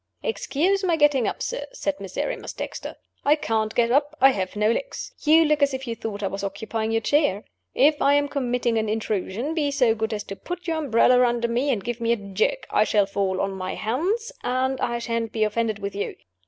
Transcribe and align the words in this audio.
"Excuse 0.23 0.83
my 0.83 0.95
getting 0.95 1.27
up, 1.27 1.43
sir," 1.43 1.67
said 1.73 1.99
Miserrimus 1.99 2.53
Dexter. 2.53 2.95
"I 3.23 3.35
can't 3.35 3.75
get 3.75 3.91
up 3.91 4.17
I 4.19 4.31
have 4.31 4.55
no 4.55 4.71
legs. 4.71 5.13
You 5.21 5.45
look 5.45 5.61
as 5.61 5.75
if 5.75 5.85
you 5.87 5.95
thought 5.95 6.23
I 6.23 6.27
was 6.27 6.43
occupying 6.43 6.91
your 6.91 7.01
chair? 7.01 7.43
If 7.75 8.01
I 8.01 8.15
am 8.15 8.27
committing 8.27 8.79
an 8.79 8.89
intrusion, 8.89 9.53
be 9.53 9.69
so 9.69 9.93
good 9.93 10.11
as 10.11 10.23
to 10.23 10.35
put 10.35 10.65
your 10.67 10.77
umbrella 10.77 11.23
under 11.23 11.47
me, 11.47 11.69
and 11.69 11.83
give 11.83 12.01
me 12.01 12.11
a 12.11 12.15
jerk. 12.15 12.65
I 12.71 12.83
shall 12.83 13.05
fall 13.05 13.39
on 13.39 13.51
my 13.53 13.75
hands, 13.75 14.31
and 14.43 14.81
I 14.81 14.97
shan't 14.97 15.31
be 15.31 15.43
offended 15.43 15.77
with 15.77 15.93
you. 15.93 16.15